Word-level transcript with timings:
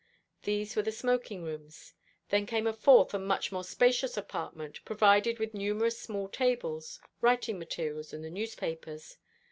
These 0.41 0.75
were 0.75 0.81
the 0.81 0.91
smoking 0.91 1.43
rooms. 1.43 1.93
Then 2.29 2.47
came 2.47 2.65
a 2.65 2.73
fourth 2.73 3.13
and 3.13 3.27
much 3.27 3.51
more 3.51 3.63
spacious 3.63 4.17
apartment, 4.17 4.79
provided 4.83 5.37
with 5.37 5.53
numerous 5.53 5.99
small 6.01 6.27
tables, 6.27 6.99
writing 7.21 7.59
materials, 7.59 8.11
and 8.11 8.23
the 8.25 8.31
newspapers. 8.31 9.17